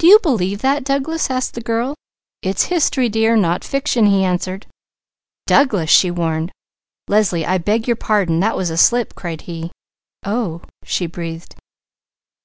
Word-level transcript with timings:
"Do 0.00 0.08
you 0.08 0.18
believe 0.18 0.58
that, 0.62 0.82
Douglas?" 0.82 1.30
asked 1.30 1.54
the 1.54 1.60
girl. 1.60 1.94
"It's 2.42 2.64
history 2.64 3.08
dear, 3.08 3.36
not 3.36 3.62
fiction," 3.62 4.06
he 4.06 4.24
answered. 4.24 4.66
"Douglas!" 5.46 5.88
she 5.88 6.10
warned. 6.10 6.50
"Leslie, 7.06 7.46
I 7.46 7.58
beg 7.58 7.86
your 7.86 7.94
pardon! 7.94 8.40
That 8.40 8.56
was 8.56 8.70
a 8.70 8.76
slip!" 8.76 9.14
cried 9.14 9.42
he. 9.42 9.70
"Oh!" 10.26 10.62
she 10.82 11.06
breathed. 11.06 11.54